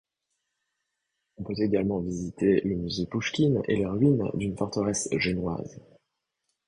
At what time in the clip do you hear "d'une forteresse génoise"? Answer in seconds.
4.33-5.79